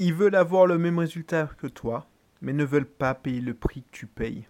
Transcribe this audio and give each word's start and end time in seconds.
Ils 0.00 0.12
veulent 0.12 0.34
avoir 0.34 0.66
le 0.66 0.76
même 0.76 0.98
résultat 0.98 1.48
que 1.56 1.68
toi, 1.68 2.08
mais 2.42 2.52
ne 2.52 2.64
veulent 2.64 2.84
pas 2.84 3.14
payer 3.14 3.40
le 3.40 3.54
prix 3.54 3.82
que 3.82 3.96
tu 3.96 4.06
payes. 4.08 4.44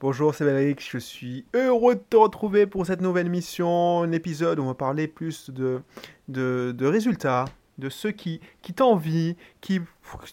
Bonjour, 0.00 0.32
c'est 0.32 0.44
Valérie, 0.44 0.76
je 0.78 0.98
suis 0.98 1.44
heureux 1.54 1.96
de 1.96 2.04
te 2.08 2.16
retrouver 2.16 2.68
pour 2.68 2.86
cette 2.86 3.00
nouvelle 3.00 3.28
mission, 3.28 4.02
un 4.02 4.12
épisode 4.12 4.60
où 4.60 4.62
on 4.62 4.66
va 4.66 4.74
parler 4.74 5.08
plus 5.08 5.50
de, 5.50 5.82
de, 6.28 6.86
résultats, 6.86 7.46
de 7.78 7.88
ceux 7.88 8.12
qui, 8.12 8.40
qui 8.62 8.74
t'envient, 8.74 9.34
qui 9.60 9.80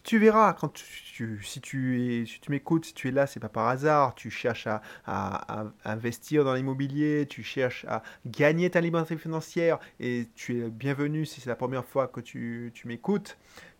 tu 0.03 0.19
verras 0.19 0.53
quand 0.53 0.71
tu, 0.71 1.41
si 1.43 1.59
tu 1.59 2.27
si 2.27 2.39
tu 2.39 2.51
m'écoutes, 2.51 2.85
si 2.85 2.93
tu 2.93 3.07
es 3.07 3.11
là, 3.11 3.25
c'est 3.25 3.39
pas 3.39 3.49
par 3.49 3.67
hasard. 3.67 4.13
Tu 4.13 4.29
cherches 4.29 4.67
à, 4.67 4.81
à, 5.07 5.65
investir 5.83 6.43
dans 6.43 6.53
l'immobilier, 6.53 7.25
tu 7.27 7.41
cherches 7.41 7.85
à 7.89 8.03
gagner 8.27 8.69
ta 8.69 8.81
liberté 8.81 9.17
financière 9.17 9.79
et 9.99 10.27
tu 10.35 10.63
es 10.63 10.69
bienvenu 10.69 11.25
si 11.25 11.41
c'est 11.41 11.49
la 11.49 11.55
première 11.55 11.85
fois 11.85 12.07
que 12.07 12.21
tu, 12.21 12.71
tu 12.75 12.87
m'écoutes. 12.87 13.35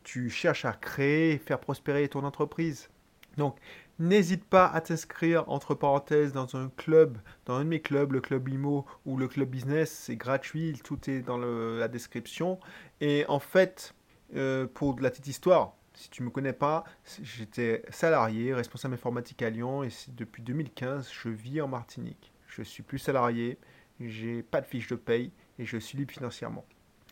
Tu 0.05 0.29
cherches 0.29 0.63
à 0.63 0.71
créer, 0.71 1.37
faire 1.37 1.59
prospérer 1.59 2.07
ton 2.07 2.23
entreprise. 2.23 2.89
Donc, 3.35 3.59
N'hésite 3.97 4.43
pas 4.43 4.67
à 4.67 4.81
t'inscrire 4.81 5.47
entre 5.47 5.73
parenthèses 5.73 6.33
dans 6.33 6.57
un 6.57 6.69
club, 6.75 7.17
dans 7.45 7.55
un 7.55 7.63
de 7.63 7.69
mes 7.69 7.79
clubs, 7.79 8.11
le 8.11 8.19
club 8.19 8.49
IMO 8.49 8.85
ou 9.05 9.15
le 9.15 9.29
club 9.29 9.49
business. 9.49 9.89
C'est 9.89 10.17
gratuit, 10.17 10.77
tout 10.83 11.09
est 11.09 11.21
dans 11.21 11.37
la 11.37 11.87
description. 11.87 12.59
Et 12.99 13.23
en 13.29 13.39
fait, 13.39 13.95
euh, 14.35 14.67
pour 14.67 14.95
de 14.95 15.01
la 15.01 15.11
petite 15.11 15.27
histoire, 15.27 15.77
si 15.93 16.09
tu 16.09 16.23
ne 16.23 16.25
me 16.25 16.31
connais 16.31 16.51
pas, 16.51 16.83
j'étais 17.21 17.83
salarié, 17.87 18.53
responsable 18.53 18.95
informatique 18.95 19.41
à 19.41 19.49
Lyon 19.49 19.83
et 19.83 19.89
depuis 20.09 20.43
2015, 20.43 21.09
je 21.09 21.29
vis 21.29 21.61
en 21.61 21.69
Martinique. 21.69 22.33
Je 22.47 22.63
suis 22.63 22.83
plus 22.83 22.99
salarié, 22.99 23.57
j'ai 24.01 24.43
pas 24.43 24.59
de 24.59 24.65
fiche 24.65 24.87
de 24.87 24.95
paye 24.95 25.31
et 25.57 25.63
je 25.63 25.77
suis 25.77 25.97
libre 25.97 26.11
financièrement. 26.11 26.65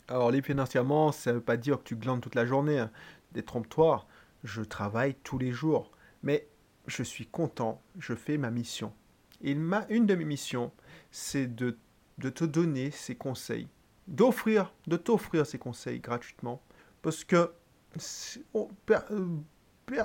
Alors 0.07 0.31
libre 0.31 0.47
financièrement, 0.47 1.11
ça 1.11 1.31
ne 1.31 1.37
veut 1.37 1.41
pas 1.41 1.57
dire 1.57 1.77
que 1.79 1.83
tu 1.83 1.95
glandes 1.95 2.21
toute 2.21 2.35
la 2.35 2.45
journée. 2.45 2.79
Hein. 2.79 2.91
Détrompe-toi, 3.31 4.05
je 4.43 4.61
travaille 4.61 5.15
tous 5.23 5.37
les 5.37 5.51
jours. 5.51 5.91
Mais 6.23 6.47
je 6.87 7.03
suis 7.03 7.25
content, 7.25 7.81
je 7.97 8.13
fais 8.13 8.37
ma 8.37 8.51
mission. 8.51 8.93
Et 9.41 9.51
une 9.51 10.05
de 10.05 10.15
mes 10.15 10.25
missions, 10.25 10.71
c'est 11.11 11.47
de, 11.47 11.77
te 12.17 12.45
donner 12.45 12.91
ces 12.91 13.15
conseils, 13.15 13.67
d'offrir, 14.07 14.73
de 14.87 14.95
t'offrir 14.95 15.45
ces 15.45 15.57
conseils 15.57 15.99
gratuitement, 15.99 16.61
parce 17.01 17.23
que 17.25 17.51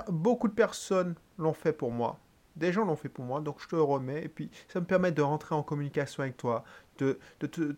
beaucoup 0.09 0.47
de 0.49 0.53
personnes 0.53 1.15
l'ont 1.37 1.53
fait 1.53 1.73
pour 1.73 1.91
moi. 1.91 2.19
Des 2.57 2.73
gens 2.73 2.83
l'ont 2.83 2.97
fait 2.97 3.07
pour 3.07 3.23
moi, 3.23 3.39
donc 3.39 3.61
je 3.61 3.67
te 3.67 3.75
remets. 3.77 4.23
Et 4.25 4.27
puis, 4.27 4.51
ça 4.67 4.81
me 4.81 4.85
permet 4.85 5.13
de 5.13 5.21
rentrer 5.21 5.55
en 5.55 5.63
communication 5.63 6.23
avec 6.23 6.35
toi, 6.35 6.65
de, 6.97 7.17
de 7.39 7.77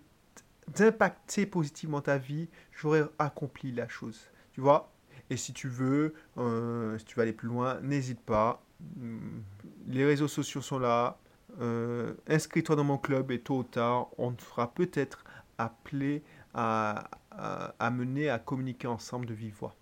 d'impacter 0.68 1.46
positivement 1.46 2.02
ta 2.02 2.18
vie. 2.18 2.50
J'aurais 2.72 3.04
accompli 3.20 3.72
la 3.72 3.88
chose. 3.88 4.20
Tu 4.54 4.62
vois? 4.62 4.92
Et 5.30 5.38
si 5.38 5.54
tu 5.54 5.70
veux, 5.70 6.14
euh, 6.38 6.98
si 6.98 7.06
tu 7.06 7.16
veux 7.16 7.22
aller 7.22 7.34
plus 7.34 7.48
loin, 7.48 7.80
n'hésite 7.82 8.20
pas. 8.20 8.62
Mm, 8.98 9.40
les 9.88 10.06
réseaux 10.06 10.28
sociaux 10.28 10.62
sont 10.62 10.80
là. 10.80 11.18
Euh, 11.60 12.14
inscris-toi 12.28 12.76
dans 12.76 12.84
mon 12.84 12.98
club 12.98 13.32
et 13.32 13.40
tôt 13.40 13.60
ou 13.60 13.64
tard, 13.64 14.08
on 14.18 14.32
te 14.32 14.42
fera 14.42 14.74
peut-être 14.74 15.24
appeler 15.58 16.24
à, 16.54 17.10
à, 17.32 17.92
mener 17.92 18.30
à 18.30 18.40
communiquer 18.40 18.88
ensemble 18.88 19.26
de 19.26 19.34
vive 19.34 19.56
voix. 19.56 19.76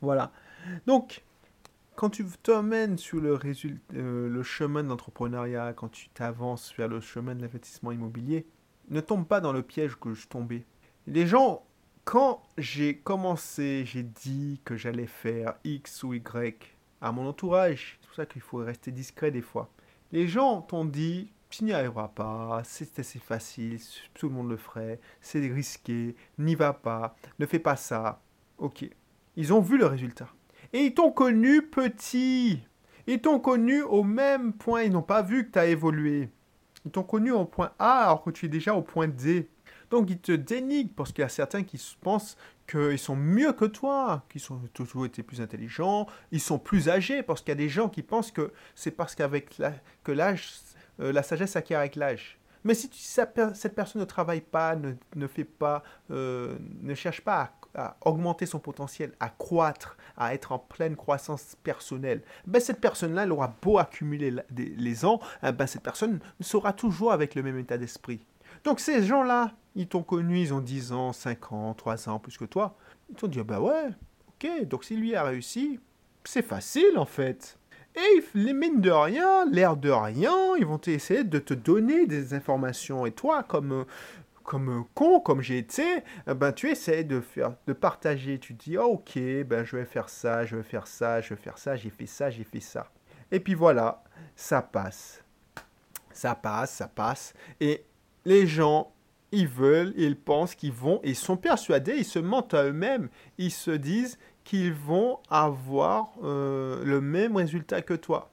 Voilà. 0.00 0.30
Donc, 0.86 1.22
quand 1.94 2.10
tu 2.10 2.24
t'emmènes 2.42 2.98
sur 2.98 3.20
le, 3.20 3.38
euh, 3.94 4.28
le 4.28 4.42
chemin 4.42 4.82
de 4.82 4.88
l'entrepreneuriat, 4.88 5.72
quand 5.74 5.88
tu 5.88 6.08
t'avances 6.10 6.74
vers 6.76 6.88
le 6.88 7.00
chemin 7.00 7.34
de 7.34 7.40
l'investissement 7.40 7.92
immobilier, 7.92 8.46
ne 8.88 9.00
tombe 9.00 9.26
pas 9.26 9.40
dans 9.40 9.52
le 9.52 9.62
piège 9.62 9.96
que 9.96 10.14
je 10.14 10.28
tombais. 10.28 10.64
Les 11.06 11.26
gens, 11.26 11.64
quand 12.04 12.42
j'ai 12.58 12.98
commencé, 12.98 13.84
j'ai 13.86 14.02
dit 14.02 14.60
que 14.64 14.76
j'allais 14.76 15.06
faire 15.06 15.54
X 15.64 16.02
ou 16.04 16.14
Y, 16.14 16.76
à 17.00 17.12
mon 17.12 17.28
entourage. 17.28 17.98
C'est 18.00 18.06
pour 18.06 18.16
ça 18.16 18.26
qu'il 18.26 18.42
faut 18.42 18.58
rester 18.58 18.90
discret 18.90 19.30
des 19.30 19.42
fois. 19.42 19.70
Les 20.12 20.28
gens 20.28 20.62
t'ont 20.62 20.84
dit, 20.84 21.32
tu 21.50 21.64
n'y 21.64 21.72
arriveras 21.72 22.08
pas, 22.08 22.62
c'est 22.64 22.98
assez 22.98 23.18
facile, 23.18 23.80
tout 24.14 24.28
le 24.28 24.34
monde 24.34 24.50
le 24.50 24.56
ferait, 24.56 25.00
c'est 25.20 25.40
risqué, 25.40 26.14
n'y 26.38 26.54
va 26.54 26.72
pas, 26.72 27.16
ne 27.38 27.46
fais 27.46 27.58
pas 27.58 27.76
ça. 27.76 28.22
Ok. 28.58 28.88
Ils 29.36 29.52
ont 29.52 29.60
vu 29.60 29.76
le 29.76 29.86
résultat. 29.86 30.28
Et 30.72 30.86
ils 30.86 30.94
t'ont 30.94 31.12
connu 31.12 31.62
petit. 31.62 32.62
Ils 33.06 33.20
t'ont 33.20 33.38
connu 33.38 33.82
au 33.82 34.02
même 34.02 34.52
point. 34.52 34.82
Ils 34.82 34.92
n'ont 34.92 35.02
pas 35.02 35.22
vu 35.22 35.46
que 35.46 35.52
tu 35.52 35.58
as 35.58 35.66
évolué. 35.66 36.30
Ils 36.86 36.92
t'ont 36.92 37.02
connu 37.02 37.32
au 37.32 37.44
point 37.44 37.72
A 37.78 38.04
alors 38.04 38.22
que 38.22 38.30
tu 38.30 38.46
es 38.46 38.48
déjà 38.48 38.74
au 38.74 38.80
point 38.80 39.08
D. 39.08 39.50
Donc 39.90 40.08
ils 40.08 40.18
te 40.18 40.32
dénigrent 40.32 40.94
parce 40.96 41.12
qu'il 41.12 41.22
y 41.22 41.24
a 41.24 41.28
certains 41.28 41.64
qui 41.64 41.80
pensent 42.00 42.36
qu'ils 42.68 42.98
sont 42.98 43.16
mieux 43.16 43.52
que 43.52 43.64
toi, 43.64 44.24
qu'ils 44.28 44.52
ont 44.52 44.60
toujours 44.72 45.04
été 45.04 45.22
plus 45.22 45.40
intelligents, 45.40 46.06
ils 46.30 46.40
sont 46.40 46.58
plus 46.58 46.88
âgés 46.88 47.22
parce 47.22 47.40
qu'il 47.40 47.50
y 47.50 47.52
a 47.52 47.56
des 47.56 47.68
gens 47.68 47.88
qui 47.88 48.02
pensent 48.02 48.32
que 48.32 48.52
c'est 48.74 48.90
parce 48.92 49.14
qu'avec 49.14 49.60
que 50.04 50.12
l'âge, 50.12 50.54
euh, 51.00 51.12
la 51.12 51.22
sagesse 51.22 51.52
s'acquiert 51.52 51.80
avec 51.80 51.96
l'âge. 51.96 52.38
Mais 52.64 52.74
si 52.74 52.88
cette 52.92 53.74
personne 53.76 54.00
ne 54.00 54.06
travaille 54.06 54.40
pas, 54.40 54.74
ne, 54.74 55.26
fait 55.28 55.44
pas, 55.44 55.84
euh, 56.10 56.56
ne 56.82 56.94
cherche 56.94 57.20
pas 57.20 57.40
à, 57.42 57.52
augmenter 58.04 58.46
son 58.46 58.58
potentiel, 58.58 59.12
à 59.20 59.28
croître, 59.28 59.96
à 60.16 60.34
être 60.34 60.52
en 60.52 60.58
pleine 60.58 60.96
croissance 60.96 61.56
personnelle, 61.62 62.22
ben 62.46 62.60
cette 62.60 62.80
personne-là, 62.80 63.24
elle 63.24 63.32
aura 63.32 63.54
beau 63.62 63.78
accumuler 63.78 64.34
les 64.56 65.04
ans, 65.04 65.20
eh 65.42 65.52
ben 65.52 65.66
cette 65.66 65.82
personne 65.82 66.20
sera 66.40 66.72
toujours 66.72 67.12
avec 67.12 67.34
le 67.34 67.42
même 67.42 67.58
état 67.58 67.78
d'esprit. 67.78 68.24
Donc 68.64 68.80
ces 68.80 69.02
gens-là, 69.02 69.52
ils 69.74 69.86
t'ont 69.86 70.02
connu, 70.02 70.40
ils 70.40 70.54
ont 70.54 70.60
10 70.60 70.92
ans, 70.92 71.12
5 71.12 71.52
ans, 71.52 71.74
3 71.74 72.08
ans 72.08 72.18
plus 72.18 72.38
que 72.38 72.44
toi. 72.44 72.76
Ils 73.10 73.14
t'ont 73.14 73.28
dit, 73.28 73.40
bah 73.42 73.60
ouais, 73.60 73.90
ok, 74.28 74.64
donc 74.66 74.84
si 74.84 74.96
lui 74.96 75.14
a 75.14 75.22
réussi, 75.22 75.78
c'est 76.24 76.42
facile 76.42 76.96
en 76.96 77.04
fait. 77.04 77.58
Et 77.94 78.24
les 78.34 78.52
mines 78.52 78.82
de 78.82 78.90
rien, 78.90 79.46
l'air 79.46 79.76
de 79.76 79.90
rien, 79.90 80.34
ils 80.58 80.66
vont 80.66 80.80
essayer 80.86 81.24
de 81.24 81.38
te 81.38 81.54
donner 81.54 82.06
des 82.06 82.34
informations. 82.34 83.06
Et 83.06 83.12
toi, 83.12 83.42
comme, 83.42 83.86
comme 84.46 84.84
con, 84.94 85.20
comme 85.20 85.42
j'ai 85.42 85.58
été, 85.58 86.04
ben 86.26 86.52
tu 86.52 86.70
essaies 86.70 87.04
de 87.04 87.20
faire, 87.20 87.54
de 87.66 87.72
partager. 87.72 88.38
Tu 88.38 88.54
dis, 88.54 88.78
oh, 88.78 88.94
ok, 88.94 89.18
ben 89.44 89.64
je 89.64 89.76
vais 89.76 89.84
faire 89.84 90.08
ça, 90.08 90.44
je 90.46 90.56
vais 90.56 90.62
faire 90.62 90.86
ça, 90.86 91.20
je 91.20 91.30
vais 91.30 91.40
faire 91.40 91.58
ça, 91.58 91.76
j'ai 91.76 91.90
fait 91.90 92.06
ça, 92.06 92.30
j'ai 92.30 92.44
fait 92.44 92.60
ça. 92.60 92.90
Et 93.32 93.40
puis 93.40 93.54
voilà, 93.54 94.02
ça 94.36 94.62
passe. 94.62 95.22
Ça 96.12 96.34
passe, 96.34 96.72
ça 96.74 96.88
passe. 96.88 97.34
Et 97.60 97.84
les 98.24 98.46
gens, 98.46 98.92
ils 99.32 99.48
veulent, 99.48 99.92
ils 99.96 100.18
pensent 100.18 100.54
qu'ils 100.54 100.72
vont, 100.72 101.00
ils 101.02 101.16
sont 101.16 101.36
persuadés, 101.36 101.96
ils 101.98 102.04
se 102.04 102.20
mentent 102.20 102.54
à 102.54 102.64
eux-mêmes, 102.64 103.08
ils 103.38 103.50
se 103.50 103.72
disent 103.72 104.16
qu'ils 104.44 104.72
vont 104.72 105.18
avoir 105.28 106.12
euh, 106.22 106.84
le 106.84 107.00
même 107.00 107.36
résultat 107.36 107.82
que 107.82 107.94
toi. 107.94 108.30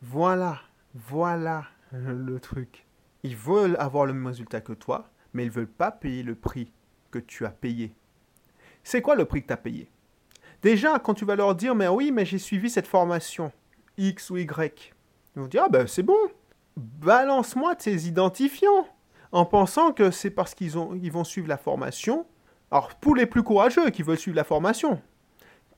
Voilà, 0.00 0.60
voilà 0.94 1.64
le 1.92 2.38
truc. 2.38 2.86
Ils 3.24 3.36
veulent 3.36 3.76
avoir 3.80 4.06
le 4.06 4.12
même 4.12 4.28
résultat 4.28 4.60
que 4.60 4.74
toi, 4.74 5.10
mais 5.34 5.44
ils 5.44 5.48
ne 5.48 5.52
veulent 5.52 5.66
pas 5.66 5.90
payer 5.90 6.22
le 6.22 6.34
prix 6.34 6.72
que 7.10 7.18
tu 7.18 7.44
as 7.44 7.50
payé. 7.50 7.92
C'est 8.82 9.02
quoi 9.02 9.14
le 9.14 9.26
prix 9.26 9.42
que 9.42 9.48
tu 9.48 9.52
as 9.52 9.58
payé? 9.58 9.90
Déjà, 10.62 10.98
quand 10.98 11.14
tu 11.14 11.26
vas 11.26 11.36
leur 11.36 11.54
dire, 11.54 11.74
mais 11.74 11.88
oui, 11.88 12.10
mais 12.10 12.24
j'ai 12.24 12.38
suivi 12.38 12.70
cette 12.70 12.86
formation, 12.86 13.52
X 13.98 14.30
ou 14.30 14.38
Y, 14.38 14.94
ils 15.36 15.42
vont 15.42 15.48
dire, 15.48 15.64
ah 15.66 15.68
ben 15.68 15.86
c'est 15.86 16.02
bon, 16.02 16.16
balance-moi 16.76 17.74
tes 17.76 17.94
identifiants 17.94 18.86
en 19.32 19.44
pensant 19.44 19.92
que 19.92 20.10
c'est 20.10 20.30
parce 20.30 20.54
qu'ils 20.54 20.72
ils 21.02 21.12
vont 21.12 21.24
suivre 21.24 21.48
la 21.48 21.58
formation, 21.58 22.24
alors 22.70 22.94
pour 22.94 23.16
les 23.16 23.26
plus 23.26 23.42
courageux 23.42 23.90
qui 23.90 24.02
veulent 24.02 24.18
suivre 24.18 24.36
la 24.36 24.44
formation, 24.44 25.00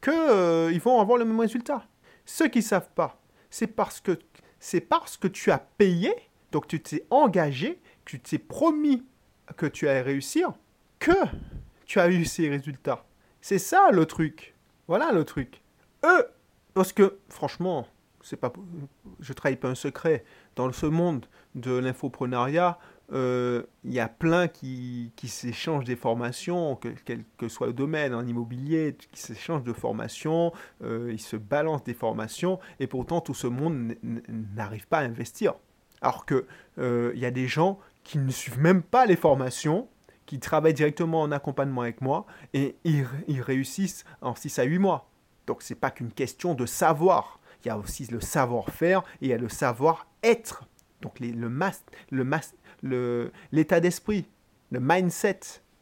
qu'ils 0.02 0.12
euh, 0.14 0.78
vont 0.82 1.00
avoir 1.00 1.18
le 1.18 1.24
même 1.24 1.40
résultat. 1.40 1.84
Ceux 2.24 2.48
qui 2.48 2.58
ne 2.58 2.64
savent 2.64 2.90
pas, 2.94 3.20
c'est 3.50 3.66
parce 3.66 4.00
que 4.00 4.18
c'est 4.58 4.80
parce 4.80 5.16
que 5.16 5.28
tu 5.28 5.50
as 5.50 5.58
payé, 5.58 6.12
donc 6.52 6.66
tu 6.66 6.80
t'es 6.80 7.06
engagé, 7.10 7.80
tu 8.04 8.20
t'es 8.20 8.38
promis 8.38 9.04
que 9.56 9.66
tu 9.66 9.88
allais 9.88 10.02
réussir, 10.02 10.52
que 10.98 11.12
tu 11.84 12.00
as 12.00 12.10
eu 12.10 12.24
ces 12.24 12.48
résultats. 12.48 13.04
C'est 13.40 13.58
ça 13.58 13.90
le 13.92 14.06
truc. 14.06 14.54
Voilà 14.88 15.12
le 15.12 15.24
truc. 15.24 15.62
Eux, 16.04 16.26
parce 16.74 16.92
que 16.92 17.18
franchement, 17.28 17.86
c'est 18.22 18.36
pas, 18.36 18.52
je 19.20 19.32
trahis 19.32 19.56
pas 19.56 19.68
un 19.68 19.74
secret. 19.74 20.24
Dans 20.56 20.70
ce 20.72 20.86
monde 20.86 21.26
de 21.54 21.72
l'infoprenariat, 21.72 22.78
il 23.08 23.14
euh, 23.14 23.62
y 23.84 24.00
a 24.00 24.08
plein 24.08 24.48
qui, 24.48 25.12
qui 25.14 25.28
s'échangent 25.28 25.84
des 25.84 25.94
formations, 25.94 26.76
quel 27.04 27.24
que 27.38 27.48
soit 27.48 27.68
le 27.68 27.72
domaine, 27.72 28.14
en 28.14 28.26
immobilier, 28.26 28.96
qui 29.12 29.20
s'échangent 29.20 29.62
de 29.62 29.72
formations, 29.72 30.52
euh, 30.82 31.10
ils 31.12 31.20
se 31.20 31.36
balancent 31.36 31.84
des 31.84 31.94
formations, 31.94 32.58
et 32.80 32.88
pourtant 32.88 33.20
tout 33.20 33.34
ce 33.34 33.46
monde 33.46 33.94
n'arrive 34.56 34.88
pas 34.88 34.98
à 34.98 35.02
investir. 35.02 35.54
Alors 36.00 36.26
qu'il 36.26 36.44
euh, 36.78 37.12
y 37.14 37.24
a 37.24 37.30
des 37.30 37.46
gens 37.46 37.78
qui 38.06 38.18
ne 38.18 38.30
suivent 38.30 38.60
même 38.60 38.82
pas 38.82 39.04
les 39.04 39.16
formations, 39.16 39.88
qui 40.26 40.38
travaillent 40.38 40.74
directement 40.74 41.22
en 41.22 41.32
accompagnement 41.32 41.82
avec 41.82 42.00
moi, 42.00 42.24
et 42.54 42.76
ils, 42.84 43.42
réussissent 43.42 44.04
en 44.20 44.36
6 44.36 44.60
à 44.60 44.62
8 44.62 44.78
mois. 44.78 45.10
Donc 45.48 45.60
c'est 45.60 45.74
pas 45.74 45.90
qu'une 45.90 46.12
question 46.12 46.54
de 46.54 46.66
savoir, 46.66 47.40
il 47.64 47.68
y 47.68 47.70
a 47.70 47.76
aussi 47.76 48.06
le 48.06 48.20
savoir-faire 48.20 49.00
et 49.20 49.26
il 49.26 49.28
y 49.28 49.32
a 49.32 49.38
le 49.38 49.48
savoir-être. 49.48 50.64
Donc 51.02 51.18
le, 51.18 51.50
le, 52.82 53.32
l'état 53.50 53.80
d'esprit, 53.80 54.28
le 54.70 54.78
mindset, 54.80 55.40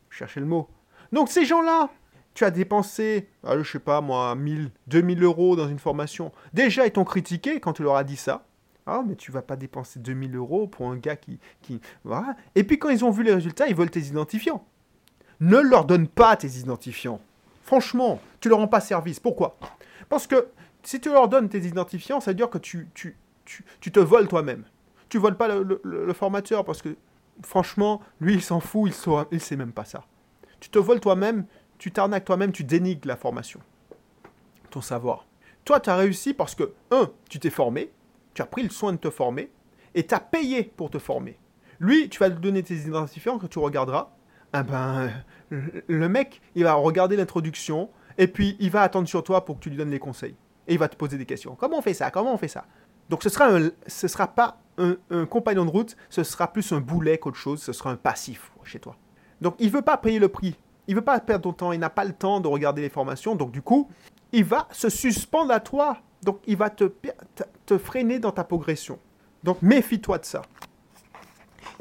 cherchez 0.08 0.40
le 0.40 0.46
mot. 0.46 0.68
Donc 1.12 1.28
ces 1.28 1.44
gens-là, 1.44 1.90
tu 2.32 2.44
as 2.44 2.50
dépensé, 2.50 3.28
je 3.46 3.62
je 3.62 3.72
sais 3.72 3.78
pas 3.78 4.00
moi, 4.00 4.34
1000, 4.34 4.70
2000 4.86 5.22
euros 5.22 5.56
dans 5.56 5.68
une 5.68 5.78
formation. 5.78 6.32
Déjà, 6.54 6.86
ils 6.86 6.92
t'ont 6.92 7.04
critiqué 7.04 7.60
quand 7.60 7.74
tu 7.74 7.82
leur 7.82 7.96
as 7.96 8.04
dit 8.04 8.16
ça. 8.16 8.46
Ah, 8.86 9.02
mais 9.06 9.16
tu 9.16 9.32
vas 9.32 9.42
pas 9.42 9.56
dépenser 9.56 9.98
2000 10.00 10.36
euros 10.36 10.66
pour 10.66 10.90
un 10.90 10.96
gars 10.96 11.16
qui, 11.16 11.38
qui. 11.62 11.80
Voilà. 12.04 12.36
Et 12.54 12.64
puis 12.64 12.78
quand 12.78 12.90
ils 12.90 13.04
ont 13.04 13.10
vu 13.10 13.22
les 13.22 13.32
résultats, 13.32 13.66
ils 13.66 13.74
veulent 13.74 13.90
tes 13.90 14.00
identifiants. 14.00 14.64
Ne 15.40 15.58
leur 15.58 15.84
donne 15.84 16.06
pas 16.06 16.36
tes 16.36 16.58
identifiants. 16.58 17.20
Franchement, 17.62 18.20
tu 18.40 18.48
leur 18.48 18.58
rends 18.58 18.68
pas 18.68 18.80
service. 18.80 19.20
Pourquoi? 19.20 19.56
Parce 20.08 20.26
que 20.26 20.48
si 20.82 21.00
tu 21.00 21.08
leur 21.08 21.28
donnes 21.28 21.48
tes 21.48 21.60
identifiants, 21.60 22.20
ça 22.20 22.30
veut 22.30 22.34
dire 22.34 22.50
que 22.50 22.58
tu, 22.58 22.88
tu, 22.94 23.16
tu, 23.44 23.90
te 23.90 24.00
voles 24.00 24.28
toi-même. 24.28 24.64
Tu 25.08 25.18
voles 25.18 25.36
pas 25.36 25.48
le, 25.48 26.12
formateur 26.12 26.64
parce 26.64 26.82
que 26.82 26.96
franchement, 27.42 28.02
lui, 28.20 28.34
il 28.34 28.42
s'en 28.42 28.60
fout, 28.60 28.92
il 28.92 29.10
ne 29.10 29.24
il 29.32 29.40
sait 29.40 29.56
même 29.56 29.72
pas 29.72 29.84
ça. 29.84 30.04
Tu 30.60 30.68
te 30.68 30.78
voles 30.78 31.00
toi-même, 31.00 31.46
tu 31.78 31.90
t'arnaques 31.90 32.24
toi-même, 32.24 32.52
tu 32.52 32.64
dénigres 32.64 33.08
la 33.08 33.16
formation, 33.16 33.60
ton 34.70 34.80
savoir. 34.80 35.26
Toi, 35.64 35.80
tu 35.80 35.90
as 35.90 35.96
réussi 35.96 36.34
parce 36.34 36.54
que, 36.54 36.72
un, 36.90 37.10
tu 37.28 37.38
t'es 37.38 37.50
formé, 37.50 37.90
tu 38.34 38.42
as 38.42 38.46
pris 38.46 38.62
le 38.62 38.70
soin 38.70 38.92
de 38.92 38.98
te 38.98 39.10
former, 39.10 39.50
et 39.94 40.06
tu 40.06 40.14
as 40.14 40.20
payé 40.20 40.64
pour 40.64 40.90
te 40.90 40.98
former. 40.98 41.38
Lui, 41.80 42.08
tu 42.08 42.18
vas 42.18 42.28
lui 42.28 42.40
donner 42.40 42.62
tes 42.62 42.74
identifiants 42.74 43.38
que 43.38 43.46
tu 43.46 43.58
regarderas. 43.58 44.10
Ah 44.52 44.62
ben, 44.62 45.10
le 45.50 46.08
mec, 46.08 46.40
il 46.54 46.64
va 46.64 46.74
regarder 46.74 47.16
l'introduction, 47.16 47.90
et 48.18 48.28
puis 48.28 48.56
il 48.60 48.70
va 48.70 48.82
attendre 48.82 49.08
sur 49.08 49.22
toi 49.22 49.44
pour 49.44 49.56
que 49.56 49.60
tu 49.60 49.70
lui 49.70 49.76
donnes 49.76 49.90
les 49.90 49.98
conseils. 49.98 50.36
Et 50.66 50.74
il 50.74 50.78
va 50.78 50.88
te 50.88 50.96
poser 50.96 51.18
des 51.18 51.26
questions. 51.26 51.56
Comment 51.56 51.78
on 51.78 51.82
fait 51.82 51.94
ça? 51.94 52.10
Comment 52.10 52.34
on 52.34 52.38
fait 52.38 52.48
ça? 52.48 52.64
Donc 53.10 53.22
ce 53.22 53.28
sera 53.28 53.50
ce 53.86 54.08
sera 54.08 54.28
pas 54.28 54.58
un, 54.78 55.26
compagnon 55.26 55.64
de 55.64 55.70
route, 55.70 55.96
ce 56.08 56.22
sera 56.24 56.52
plus 56.52 56.72
un 56.72 56.80
boulet 56.80 57.18
qu'autre 57.18 57.36
chose, 57.36 57.62
ce 57.62 57.72
sera 57.72 57.90
un 57.90 57.96
passif 57.96 58.50
chez 58.64 58.78
toi. 58.78 58.96
Donc 59.40 59.56
il 59.58 59.70
veut 59.70 59.82
pas 59.82 59.98
payer 59.98 60.18
le 60.18 60.28
prix 60.28 60.56
il 60.86 60.94
veut 60.94 61.02
pas 61.02 61.18
perdre 61.20 61.44
ton 61.44 61.52
temps, 61.52 61.72
il 61.72 61.80
n'a 61.80 61.90
pas 61.90 62.04
le 62.04 62.12
temps 62.12 62.40
de 62.40 62.48
regarder 62.48 62.82
les 62.82 62.88
formations, 62.88 63.34
donc 63.34 63.50
du 63.50 63.62
coup, 63.62 63.88
il 64.32 64.44
va 64.44 64.68
se 64.70 64.88
suspendre 64.88 65.52
à 65.52 65.60
toi. 65.60 65.98
Donc 66.24 66.40
il 66.46 66.56
va 66.56 66.70
te, 66.70 67.78
freiner 67.78 68.18
dans 68.18 68.32
ta 68.32 68.44
progression. 68.44 68.98
Donc 69.42 69.60
méfie-toi 69.62 70.18
de 70.18 70.24
ça. 70.24 70.42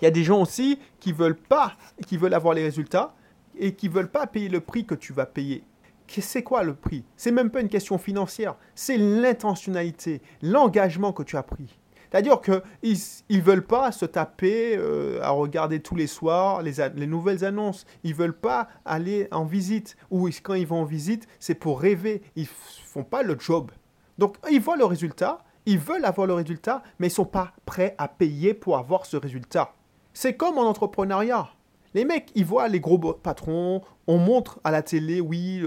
Il 0.01 0.05
y 0.05 0.07
a 0.07 0.11
des 0.11 0.23
gens 0.23 0.41
aussi 0.41 0.79
qui 0.99 1.13
veulent 1.13 1.37
pas, 1.37 1.73
qui 2.05 2.17
veulent 2.17 2.33
avoir 2.33 2.53
les 2.53 2.63
résultats 2.63 3.15
et 3.57 3.73
qui 3.73 3.87
veulent 3.87 4.11
pas 4.11 4.27
payer 4.27 4.49
le 4.49 4.59
prix 4.59 4.85
que 4.85 4.95
tu 4.95 5.13
vas 5.13 5.25
payer. 5.25 5.63
C'est 6.07 6.43
quoi 6.43 6.63
le 6.63 6.75
prix? 6.75 7.05
C'est 7.15 7.31
même 7.31 7.49
pas 7.49 7.61
une 7.61 7.69
question 7.69 7.97
financière, 7.97 8.55
c'est 8.75 8.97
l'intentionnalité, 8.97 10.21
l'engagement 10.41 11.13
que 11.13 11.23
tu 11.23 11.37
as 11.37 11.43
pris. 11.43 11.79
C'est-à-dire 12.11 12.41
qu'ils 12.41 12.97
ne 13.29 13.41
veulent 13.41 13.65
pas 13.65 13.91
se 13.91 14.05
taper 14.05 14.77
euh, 14.77 15.19
à 15.23 15.31
regarder 15.31 15.79
tous 15.79 15.95
les 15.95 16.05
soirs 16.05 16.61
les, 16.61 16.73
les 16.95 17.07
nouvelles 17.07 17.43
annonces. 17.43 17.87
Ils 18.03 18.13
veulent 18.13 18.37
pas 18.37 18.67
aller 18.85 19.27
en 19.31 19.45
visite. 19.45 19.95
Ou 20.11 20.29
quand 20.43 20.53
ils 20.53 20.67
vont 20.67 20.81
en 20.81 20.85
visite, 20.85 21.27
c'est 21.39 21.55
pour 21.55 21.81
rêver. 21.81 22.21
Ils 22.35 22.45
font 22.45 23.03
pas 23.03 23.23
le 23.23 23.35
job. 23.39 23.71
Donc, 24.17 24.37
ils 24.51 24.61
voient 24.61 24.77
le 24.77 24.85
résultat, 24.85 25.39
ils 25.65 25.79
veulent 25.79 26.05
avoir 26.05 26.27
le 26.27 26.33
résultat, 26.33 26.83
mais 26.99 27.07
ils 27.07 27.11
ne 27.11 27.15
sont 27.15 27.25
pas 27.25 27.53
prêts 27.65 27.95
à 27.97 28.07
payer 28.07 28.53
pour 28.53 28.77
avoir 28.77 29.05
ce 29.05 29.17
résultat. 29.17 29.73
C'est 30.13 30.35
comme 30.35 30.57
en 30.57 30.63
entrepreneuriat. 30.63 31.49
Les 31.93 32.05
mecs, 32.05 32.31
ils 32.35 32.45
voient 32.45 32.67
les 32.67 32.79
gros 32.79 32.97
patrons, 32.97 33.81
on 34.07 34.17
montre 34.17 34.59
à 34.63 34.71
la 34.71 34.81
télé, 34.81 35.21
oui, 35.21 35.63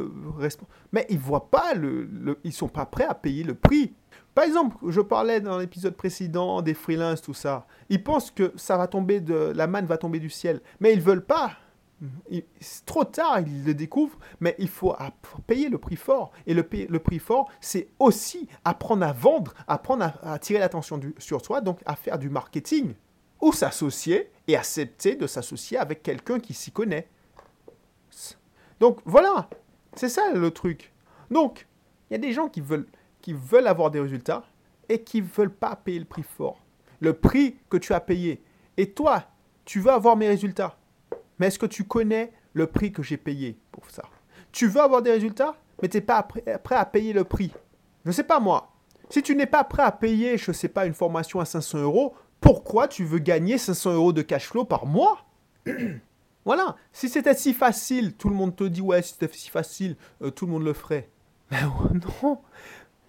mais 0.92 1.06
ils 1.08 1.18
voient 1.18 1.50
pas 1.50 1.74
le, 1.74 2.38
ils 2.42 2.52
sont 2.52 2.68
pas 2.68 2.84
prêts 2.84 3.04
à 3.04 3.14
payer 3.14 3.44
le 3.44 3.54
prix. 3.54 3.94
Par 4.34 4.44
exemple, 4.44 4.76
je 4.88 5.00
parlais 5.00 5.40
dans 5.40 5.58
l'épisode 5.58 5.96
précédent 5.96 6.62
des 6.62 6.74
freelances, 6.74 7.22
tout 7.22 7.32
ça. 7.32 7.66
Ils 7.88 8.02
pensent 8.02 8.30
que 8.30 8.52
ça 8.56 8.76
va 8.76 8.86
tomber 8.86 9.20
de, 9.20 9.52
la 9.54 9.66
manne 9.66 9.86
va 9.86 9.98
tomber 9.98 10.18
du 10.18 10.28
ciel, 10.28 10.60
mais 10.80 10.92
ils 10.92 11.00
veulent 11.00 11.24
pas. 11.24 11.52
Trop 12.84 13.04
tard, 13.04 13.40
ils 13.40 13.64
le 13.64 13.74
découvrent, 13.74 14.18
mais 14.40 14.54
il 14.58 14.68
faut 14.68 14.94
payer 15.46 15.68
le 15.68 15.78
prix 15.78 15.96
fort. 15.96 16.32
Et 16.46 16.54
le, 16.54 16.66
le 16.70 16.98
prix 16.98 17.18
fort, 17.18 17.48
c'est 17.60 17.88
aussi 17.98 18.48
apprendre 18.64 19.04
à 19.06 19.12
vendre, 19.12 19.54
apprendre 19.66 20.04
à, 20.04 20.32
attirer 20.32 20.58
l'attention 20.58 21.00
sur 21.18 21.44
soi, 21.44 21.60
donc 21.60 21.80
à 21.86 21.96
faire 21.96 22.18
du 22.18 22.28
marketing. 22.28 22.94
Ou 23.40 23.52
s'associer 23.52 24.30
et 24.48 24.56
accepter 24.56 25.14
de 25.14 25.26
s'associer 25.26 25.76
avec 25.76 26.02
quelqu'un 26.02 26.40
qui 26.40 26.54
s'y 26.54 26.70
connaît. 26.70 27.08
Donc 28.80 29.00
voilà, 29.04 29.48
c'est 29.94 30.08
ça 30.08 30.32
le 30.32 30.50
truc. 30.50 30.92
Donc, 31.30 31.66
il 32.08 32.14
y 32.14 32.16
a 32.16 32.18
des 32.18 32.32
gens 32.32 32.48
qui 32.48 32.60
veulent 32.60 32.86
qui 33.20 33.32
veulent 33.32 33.66
avoir 33.66 33.90
des 33.90 33.98
résultats 33.98 34.44
et 34.88 35.02
qui 35.02 35.20
ne 35.20 35.26
veulent 35.26 35.52
pas 35.52 35.74
payer 35.74 35.98
le 35.98 36.04
prix 36.04 36.22
fort. 36.22 36.64
Le 37.00 37.12
prix 37.12 37.56
que 37.68 37.76
tu 37.76 37.92
as 37.92 38.00
payé. 38.00 38.40
Et 38.76 38.92
toi, 38.92 39.24
tu 39.64 39.80
veux 39.80 39.90
avoir 39.90 40.16
mes 40.16 40.28
résultats. 40.28 40.78
Mais 41.38 41.48
est-ce 41.48 41.58
que 41.58 41.66
tu 41.66 41.84
connais 41.84 42.32
le 42.54 42.66
prix 42.66 42.92
que 42.92 43.02
j'ai 43.02 43.16
payé 43.16 43.58
pour 43.72 43.88
ça? 43.90 44.02
Tu 44.52 44.66
veux 44.66 44.80
avoir 44.80 45.02
des 45.02 45.10
résultats, 45.10 45.56
mais 45.82 45.88
tu 45.88 45.98
n'es 45.98 46.00
pas 46.00 46.22
prêt 46.22 46.76
à 46.76 46.84
payer 46.84 47.12
le 47.12 47.24
prix. 47.24 47.52
Je 48.04 48.10
ne 48.10 48.14
sais 48.14 48.22
pas 48.22 48.40
moi. 48.40 48.72
Si 49.10 49.22
tu 49.22 49.36
n'es 49.36 49.46
pas 49.46 49.64
prêt 49.64 49.82
à 49.82 49.92
payer, 49.92 50.38
je 50.38 50.50
ne 50.50 50.54
sais 50.54 50.68
pas, 50.68 50.86
une 50.86 50.94
formation 50.94 51.40
à 51.40 51.44
500 51.44 51.78
euros, 51.78 52.14
pourquoi 52.40 52.88
tu 52.88 53.04
veux 53.04 53.18
gagner 53.18 53.58
500 53.58 53.94
euros 53.94 54.12
de 54.12 54.22
cash 54.22 54.46
flow 54.46 54.64
par 54.64 54.86
mois? 54.86 55.24
Voilà. 56.44 56.76
Si 56.92 57.08
c'était 57.08 57.34
si 57.34 57.52
facile, 57.52 58.14
tout 58.14 58.28
le 58.28 58.36
monde 58.36 58.54
te 58.54 58.62
dit 58.62 58.80
ouais, 58.80 59.02
si 59.02 59.14
c'était 59.14 59.28
si 59.32 59.50
facile, 59.50 59.96
euh, 60.22 60.30
tout 60.30 60.46
le 60.46 60.52
monde 60.52 60.62
le 60.62 60.74
ferait. 60.74 61.10
Mais 61.50 61.60
non, 62.22 62.38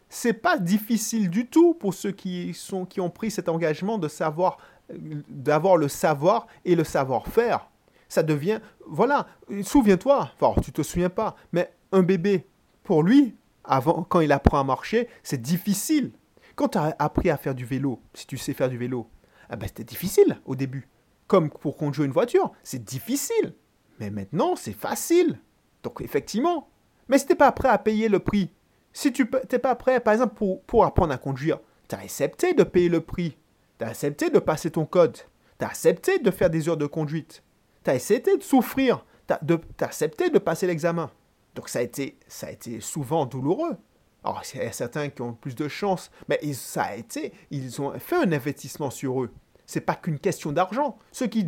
c'est 0.09 0.33
pas 0.33 0.57
difficile 0.57 1.29
du 1.29 1.45
tout 1.45 1.75
pour 1.75 1.93
ceux 1.93 2.11
qui, 2.11 2.55
sont, 2.55 2.85
qui 2.85 2.99
ont 2.99 3.11
pris 3.11 3.29
cet 3.29 3.47
engagement 3.47 3.99
de 3.99 4.07
savoir, 4.07 4.57
d'avoir 4.89 5.77
le 5.77 5.87
savoir 5.87 6.47
et 6.65 6.75
le 6.75 6.83
savoir-faire. 6.83 7.69
Ça 8.09 8.23
devient, 8.23 8.59
voilà, 8.85 9.27
souviens-toi, 9.63 10.31
enfin, 10.39 10.61
tu 10.61 10.71
te 10.71 10.81
souviens 10.81 11.09
pas, 11.09 11.35
mais 11.51 11.71
un 11.91 12.03
bébé, 12.03 12.47
pour 12.83 13.03
lui, 13.03 13.35
avant, 13.63 14.03
quand 14.03 14.21
il 14.21 14.31
apprend 14.31 14.59
à 14.59 14.63
marcher, 14.63 15.09
c'est 15.23 15.41
difficile. 15.41 16.11
Quand 16.55 16.69
tu 16.69 16.77
as 16.77 16.95
appris 16.99 17.29
à 17.29 17.37
faire 17.37 17.53
du 17.53 17.65
vélo, 17.65 18.01
si 18.13 18.25
tu 18.25 18.37
sais 18.37 18.53
faire 18.53 18.69
du 18.69 18.77
vélo, 18.77 19.09
ah 19.49 19.55
ben 19.55 19.67
c'était 19.67 19.83
difficile 19.83 20.39
au 20.45 20.55
début. 20.55 20.87
Comme 21.27 21.49
pour 21.49 21.77
conduire 21.77 22.05
une 22.05 22.11
voiture, 22.11 22.51
c'est 22.63 22.83
difficile. 22.83 23.53
Mais 23.99 24.09
maintenant, 24.09 24.55
c'est 24.55 24.73
facile. 24.73 25.39
Donc 25.83 26.01
effectivement. 26.01 26.69
Mais 27.09 27.17
si 27.17 27.25
tu 27.25 27.33
n'es 27.33 27.37
pas 27.37 27.51
prêt 27.51 27.69
à 27.69 27.77
payer 27.77 28.09
le 28.09 28.19
prix 28.19 28.51
si 28.97 29.13
tu 29.13 29.29
n'es 29.51 29.59
pas 29.59 29.75
prêt, 29.75 29.99
par 29.99 30.13
exemple, 30.13 30.33
pour, 30.65 30.83
apprendre 30.83 31.13
à 31.13 31.19
conduire, 31.19 31.59
tu 31.87 31.93
as 31.93 31.99
accepté 31.99 32.55
de 32.55 32.63
payer 32.63 32.89
le 32.89 32.99
prix. 32.99 33.37
Tu 33.77 33.85
as 33.85 33.89
accepté 33.89 34.31
de 34.31 34.39
passer 34.39 34.71
ton 34.71 34.87
code. 34.87 35.15
Tu 35.59 35.65
as 35.65 35.67
accepté 35.67 36.17
de 36.17 36.31
faire 36.31 36.49
des 36.49 36.67
heures 36.67 36.77
de 36.77 36.87
conduite. 36.87 37.43
Tu 37.87 37.91
as 37.91 37.93
accepté 37.93 38.35
de 38.35 38.43
souffrir. 38.43 39.05
Tu 39.27 39.33
as, 39.33 39.85
accepté 39.85 40.29
de 40.29 40.39
passer 40.39 40.67
l'examen. 40.67 41.09
Donc 41.55 41.69
ça 41.69 41.79
a, 41.79 41.83
été, 41.83 42.19
ça 42.27 42.47
a 42.47 42.51
été 42.51 42.81
souvent 42.81 43.25
douloureux. 43.25 43.77
Alors, 44.25 44.41
il 44.53 44.59
y 44.59 44.63
a 44.63 44.73
certains 44.73 45.07
qui 45.07 45.21
ont 45.21 45.31
plus 45.31 45.55
de 45.55 45.69
chance, 45.69 46.11
mais 46.27 46.37
ça 46.51 46.83
a 46.83 46.95
été, 46.97 47.31
ils 47.49 47.81
ont 47.81 47.97
fait 47.97 48.17
un 48.17 48.29
investissement 48.33 48.89
sur 48.89 49.23
eux 49.23 49.31
c'est 49.67 49.81
pas 49.81 49.95
qu'une 49.95 50.17
question 50.17 50.53
d'argent. 50.53 50.97
Ceux 51.11 51.27
qui, 51.27 51.45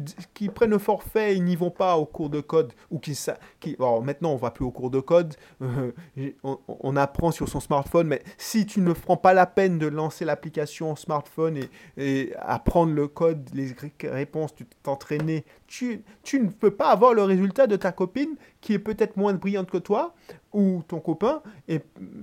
prennent 0.49 0.69
le 0.69 0.77
forfait, 0.77 1.38
ils 1.38 1.43
n'y 1.43 1.55
vont 1.55 1.71
pas 1.71 1.97
au 1.97 2.05
cours 2.05 2.29
de 2.29 2.41
code 2.41 2.73
ou 2.91 2.99
qui, 2.99 3.17
qui 3.61 3.77
maintenant 3.79 4.33
on 4.33 4.35
va 4.35 4.51
plus 4.51 4.65
au 4.65 4.71
cours 4.71 4.91
de 4.91 4.99
code, 4.99 5.35
euh, 5.61 5.91
on, 6.43 6.95
apprend 6.97 7.31
sur 7.31 7.47
son 7.47 7.61
smartphone, 7.61 8.07
mais 8.07 8.21
si 8.38 8.65
tu 8.65 8.81
ne 8.81 8.91
prends 8.91 9.15
pas 9.15 9.33
la 9.33 9.45
peine 9.45 9.79
de 9.79 9.88
lancer 9.88 10.25
l'application 10.25 10.97
smartphone 10.97 11.59
et, 11.97 12.33
apprendre 12.39 12.93
le 12.93 13.07
code, 13.07 13.49
les 13.53 13.73
réponses, 14.03 14.53
tu 14.53 14.65
t'entraîner, 14.83 15.45
tu, 15.67 16.03
tu 16.21 16.41
ne 16.41 16.49
peux 16.49 16.71
pas 16.71 16.89
avoir 16.89 17.13
le 17.13 17.23
résultat 17.23 17.67
de 17.67 17.77
ta 17.77 17.93
copine 17.93 18.35
qui 18.59 18.73
est 18.73 18.79
peut-être 18.79 19.15
moins 19.15 19.33
brillante 19.33 19.71
que 19.71 19.77
toi 19.77 20.13
ou 20.51 20.83
ton 20.88 20.99
copain 20.99 21.41
et 21.69 21.79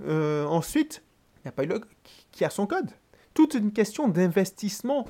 euh, 0.06 0.44
ensuite 0.44 1.02
il 1.38 1.46
n'y 1.46 1.48
a 1.48 1.52
pas 1.52 1.64
eu 1.64 1.68
le, 1.68 1.80
qui 2.32 2.44
a 2.44 2.50
son 2.50 2.66
code. 2.66 2.90
Toute 3.32 3.54
une 3.54 3.72
question 3.72 4.08
d'investissement 4.08 5.06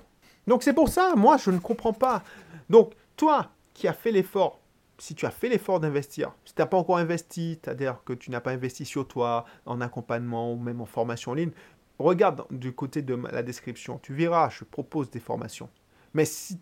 donc 0.47 0.62
c'est 0.62 0.73
pour 0.73 0.88
ça, 0.88 1.15
moi, 1.17 1.37
je 1.37 1.50
ne 1.50 1.59
comprends 1.59 1.93
pas. 1.93 2.23
Donc, 2.71 2.93
toi 3.17 3.50
qui 3.75 3.88
as 3.88 3.93
fait 3.93 4.11
l'effort, 4.11 4.61
si 4.99 5.15
tu 5.15 5.26
as 5.26 5.31
fait 5.31 5.49
l'effort 5.49 5.81
d'investir, 5.81 6.33
si 6.45 6.55
tu 6.55 6.62
n'as 6.62 6.67
pas 6.67 6.79
encore 6.79 6.99
investi, 6.99 7.59
c'est-à-dire 7.62 8.00
que 8.05 8.12
tu 8.12 8.31
n'as 8.31 8.41
pas 8.41 8.53
investi 8.53 8.85
sur 8.85 9.07
toi, 9.07 9.45
en 9.67 9.81
accompagnement 9.81 10.53
ou 10.53 10.57
même 10.57 10.81
en 10.81 10.87
formation 10.87 11.33
en 11.33 11.35
ligne, 11.35 11.50
regarde 11.99 12.47
du 12.50 12.73
côté 12.73 13.03
de 13.03 13.15
la 13.15 13.43
description. 13.43 13.99
Tu 14.03 14.15
verras, 14.15 14.49
je 14.50 14.65
propose 14.65 15.11
des 15.11 15.21
formations. 15.21 15.69
Mais 16.15 16.25
si, 16.25 16.59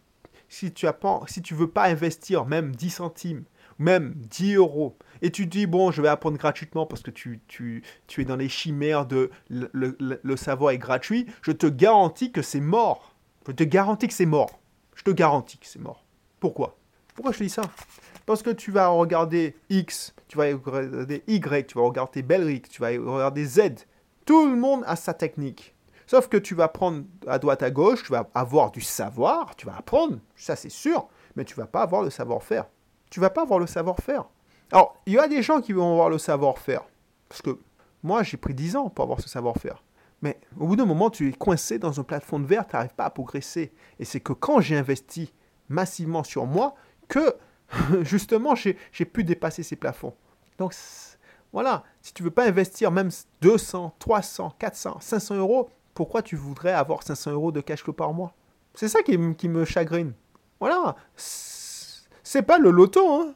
si 0.48 0.72
tu 0.72 0.86
ne 0.86 1.54
veux 1.54 1.70
pas 1.70 1.84
investir 1.84 2.44
même 2.44 2.74
10 2.74 2.90
centimes, 2.90 3.44
même 3.78 4.14
10 4.16 4.54
euros, 4.54 4.96
et 5.22 5.30
tu 5.30 5.46
dis, 5.46 5.66
bon, 5.66 5.90
je 5.90 6.02
vais 6.02 6.08
apprendre 6.08 6.38
gratuitement 6.38 6.86
parce 6.86 7.02
que 7.02 7.10
tu, 7.10 7.40
tu, 7.48 7.82
tu 8.06 8.22
es 8.22 8.24
dans 8.24 8.36
les 8.36 8.48
chimères 8.48 9.06
de 9.06 9.30
le 9.48 10.36
savoir 10.36 10.72
est 10.72 10.78
gratuit, 10.78 11.26
je 11.42 11.52
te 11.52 11.66
garantis 11.66 12.32
que 12.32 12.42
c'est 12.42 12.60
mort. 12.60 13.13
Je 13.46 13.52
te 13.52 13.64
garantis 13.64 14.08
que 14.08 14.14
c'est 14.14 14.26
mort. 14.26 14.58
Je 14.94 15.02
te 15.02 15.10
garantis 15.10 15.58
que 15.58 15.66
c'est 15.66 15.80
mort. 15.80 16.04
Pourquoi? 16.40 16.76
Pourquoi 17.14 17.32
je 17.32 17.38
te 17.38 17.44
dis 17.44 17.50
ça? 17.50 17.62
Parce 18.26 18.42
que 18.42 18.50
tu 18.50 18.70
vas 18.70 18.88
regarder 18.88 19.54
X, 19.68 20.14
tu 20.28 20.38
vas 20.38 20.44
regarder 20.44 21.22
Y, 21.26 21.66
tu 21.66 21.78
vas 21.78 21.84
regarder 21.84 22.22
Belric, 22.22 22.68
tu 22.68 22.80
vas 22.80 22.88
regarder 22.88 23.44
Z. 23.44 23.86
Tout 24.24 24.46
le 24.48 24.56
monde 24.56 24.82
a 24.86 24.96
sa 24.96 25.12
technique. 25.12 25.74
Sauf 26.06 26.28
que 26.28 26.36
tu 26.36 26.54
vas 26.54 26.68
prendre 26.68 27.04
à 27.26 27.38
droite 27.38 27.62
à 27.62 27.70
gauche, 27.70 28.02
tu 28.04 28.12
vas 28.12 28.28
avoir 28.34 28.70
du 28.70 28.80
savoir, 28.80 29.56
tu 29.56 29.66
vas 29.66 29.76
apprendre, 29.76 30.18
ça 30.36 30.56
c'est 30.56 30.70
sûr, 30.70 31.08
mais 31.36 31.44
tu 31.44 31.54
vas 31.54 31.66
pas 31.66 31.82
avoir 31.82 32.02
le 32.02 32.10
savoir-faire. 32.10 32.66
Tu 33.10 33.20
vas 33.20 33.30
pas 33.30 33.42
avoir 33.42 33.58
le 33.58 33.66
savoir-faire. 33.66 34.24
Alors, 34.72 34.96
il 35.06 35.14
y 35.14 35.18
a 35.18 35.28
des 35.28 35.42
gens 35.42 35.60
qui 35.60 35.72
vont 35.72 35.92
avoir 35.92 36.10
le 36.10 36.18
savoir-faire. 36.18 36.82
Parce 37.28 37.42
que 37.42 37.58
moi, 38.02 38.22
j'ai 38.22 38.36
pris 38.36 38.54
10 38.54 38.76
ans 38.76 38.88
pour 38.88 39.04
avoir 39.04 39.20
ce 39.20 39.28
savoir-faire. 39.28 39.82
Mais 40.24 40.40
au 40.58 40.66
bout 40.66 40.74
d'un 40.74 40.86
moment, 40.86 41.10
tu 41.10 41.28
es 41.28 41.32
coincé 41.32 41.78
dans 41.78 41.92
une 41.92 42.02
plateforme 42.02 42.44
de 42.44 42.48
verre, 42.48 42.66
tu 42.66 42.74
n'arrives 42.74 42.94
pas 42.94 43.04
à 43.04 43.10
progresser. 43.10 43.74
Et 43.98 44.06
c'est 44.06 44.20
que 44.20 44.32
quand 44.32 44.58
j'ai 44.62 44.74
investi 44.74 45.34
massivement 45.68 46.24
sur 46.24 46.46
moi, 46.46 46.74
que 47.08 47.36
justement, 48.00 48.54
j'ai 48.54 49.04
pu 49.04 49.22
dépasser 49.22 49.62
ces 49.62 49.76
plafonds. 49.76 50.14
Donc, 50.56 50.74
voilà, 51.52 51.84
si 52.00 52.14
tu 52.14 52.22
veux 52.22 52.30
pas 52.30 52.46
investir 52.46 52.90
même 52.90 53.10
200, 53.42 53.96
300, 53.98 54.54
400, 54.58 54.96
500 55.00 55.36
euros, 55.36 55.68
pourquoi 55.92 56.22
tu 56.22 56.36
voudrais 56.36 56.72
avoir 56.72 57.02
500 57.02 57.32
euros 57.32 57.52
de 57.52 57.60
cash 57.60 57.82
flow 57.82 57.92
par 57.92 58.14
mois? 58.14 58.32
C'est 58.74 58.88
ça 58.88 59.02
qui, 59.02 59.18
qui, 59.36 59.48
me 59.50 59.66
chagrine. 59.66 60.14
Voilà, 60.58 60.96
c'est 61.16 62.42
pas 62.42 62.56
le 62.56 62.70
loto. 62.70 63.06
Hein. 63.12 63.34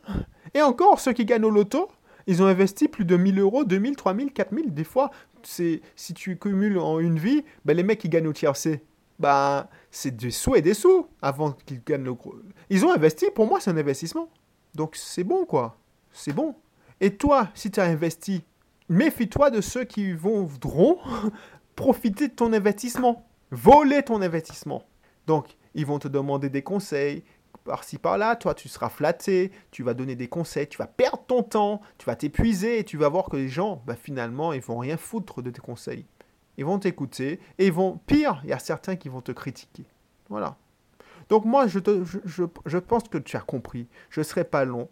Et 0.55 0.63
encore, 0.63 1.01
ceux 1.01 1.13
qui 1.13 1.27
gagnent 1.27 1.45
au 1.45 1.51
loto, 1.51 1.91
ils 2.29 2.43
ont 2.43 2.47
investi 2.47 2.89
plus 2.89 3.07
de 3.07 3.17
1000 3.17 3.39
euros, 3.41 3.65
2000, 3.65 3.97
3000, 3.97 4.33
4000. 4.33 4.75
Des 4.75 4.85
fois, 4.85 5.11
si 5.43 5.81
tu 6.15 6.39
cumules 6.39 6.79
en 6.79 7.01
une 7.01 7.19
vie, 7.19 7.43
ben 7.65 7.75
les 7.75 7.83
mecs 7.83 7.99
qui 7.99 8.11
gagnent 8.11 8.27
au 8.27 8.35
tiercé, 8.35 8.85
ben, 9.19 9.67
c'est 9.91 10.15
des 10.15 10.31
sous 10.31 10.55
et 10.55 10.61
des 10.61 10.75
sous 10.75 11.09
avant 11.23 11.53
qu'ils 11.53 11.83
gagnent 11.83 12.05
le 12.05 12.13
gros. 12.13 12.35
Ils 12.69 12.85
ont 12.85 12.93
investi, 12.93 13.27
pour 13.35 13.47
moi, 13.47 13.61
c'est 13.61 13.71
un 13.71 13.79
investissement. 13.79 14.29
Donc 14.75 14.95
c'est 14.95 15.25
bon, 15.25 15.47
quoi. 15.47 15.79
C'est 16.13 16.35
bon. 16.35 16.55
Et 17.01 17.17
toi, 17.17 17.49
si 17.55 17.71
tu 17.71 17.81
as 17.81 17.85
investi, 17.85 18.45
méfie-toi 18.91 19.51
de 19.51 19.63
ceux 19.63 19.85
qui 19.85 20.13
voudront 20.13 20.99
profiter 21.77 22.29
de 22.29 22.35
ton 22.35 22.53
investissement, 22.53 23.27
voler 23.51 24.03
ton 24.03 24.21
investissement. 24.21 24.85
Donc, 25.27 25.57
ils 25.75 25.87
vont 25.87 25.99
te 25.99 26.09
demander 26.09 26.51
des 26.51 26.63
conseils, 26.63 27.23
par-ci 27.69 27.99
par-là, 27.99 28.35
toi 28.35 28.55
tu 28.55 28.67
seras 28.69 28.89
flatté, 28.89 29.53
tu 29.71 29.83
vas 29.83 29.93
donner 29.93 30.17
des 30.17 30.27
conseils, 30.27 30.67
tu 30.67 30.79
vas 30.79 30.87
perdre 30.87 31.23
ton 31.27 31.43
temps, 31.43 31.83
tu 31.99 32.07
vas 32.07 32.17
t'épuiser 32.17 32.79
et 32.79 32.85
tu 32.85 32.97
vas 32.97 33.11
voir 33.11 33.27
que 33.27 33.37
les 33.37 33.51
gens, 33.51 33.83
bah, 33.87 33.95
finalement, 33.95 34.55
ils 34.55 34.63
vont 34.63 34.79
rien 34.79 34.97
foutre 34.97 35.43
de 35.43 35.51
tes 35.51 35.61
conseils. 35.61 36.07
Ils 36.57 36.65
vont 36.65 36.79
t'écouter 36.79 37.41
et 37.59 37.67
ils 37.67 37.73
vont, 37.73 38.01
pire, 38.07 38.41
il 38.43 38.51
y 38.51 38.55
a 38.55 38.59
certains 38.59 38.97
qui 38.97 39.11
vont 39.11 39.21
te 39.21 39.33
critiquer. 39.33 39.85
Voilà. 40.31 40.57
Donc 41.29 41.45
moi, 41.45 41.67
je, 41.67 41.79
je, 42.25 42.79
pense 42.79 43.05
que 43.05 43.19
tu 43.19 43.37
as 43.37 43.41
compris. 43.41 43.87
Je 44.09 44.21
ne 44.21 44.25
serai 44.25 44.45
pas 44.45 44.65
long. 44.65 44.89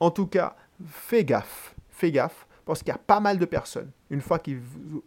En 0.00 0.10
tout 0.10 0.26
cas, 0.26 0.56
fais 0.86 1.24
gaffe. 1.24 1.76
Fais 1.90 2.10
gaffe. 2.10 2.46
Parce 2.64 2.80
qu'il 2.80 2.88
y 2.88 2.94
a 2.94 2.98
pas 2.98 3.20
mal 3.20 3.38
de 3.38 3.44
personnes, 3.44 3.90
une 4.10 4.20
fois 4.20 4.38
qu'ils 4.38 4.60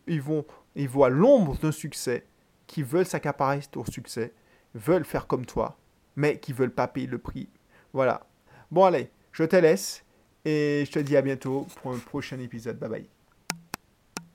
ils 0.08 0.22
vont, 0.22 0.46
ils 0.75 0.88
voient 0.88 1.10
l'ombre 1.10 1.58
d'un 1.58 1.72
succès, 1.72 2.25
qui 2.67 2.84
veulent 2.84 3.05
s'accaparer 3.05 3.60
ton 3.72 3.86
succès, 3.86 4.34
veulent 4.74 5.05
faire 5.05 5.27
comme 5.27 5.46
toi, 5.46 5.77
mais 6.21 6.37
qui 6.37 6.53
veulent 6.53 6.73
pas 6.73 6.87
payer 6.87 7.07
le 7.07 7.17
prix. 7.17 7.49
Voilà. 7.93 8.21
Bon 8.69 8.85
allez, 8.85 9.09
je 9.31 9.43
te 9.43 9.55
laisse 9.55 10.05
et 10.45 10.83
je 10.85 10.91
te 10.91 10.99
dis 10.99 11.17
à 11.17 11.21
bientôt 11.23 11.67
pour 11.81 11.93
un 11.93 11.97
prochain 11.97 12.39
épisode. 12.39 12.77
Bye 12.77 12.89
bye. 12.89 13.20